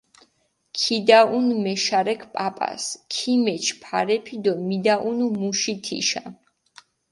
ქიდაჸუნჷ 0.79 1.55
მეშარექ 1.63 2.21
პაპას, 2.33 2.83
ქიმეჩჷ 3.13 3.73
ფარეფი 3.81 4.35
დო 4.43 4.53
მიდაჸუნუ 4.67 5.27
მუში 5.39 5.73
თიშა. 5.83 6.23